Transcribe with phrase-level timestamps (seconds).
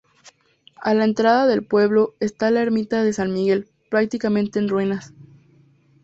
[0.81, 5.13] A la entrada del pueblo está la ermita de San Miguel, prácticamente en ruinas.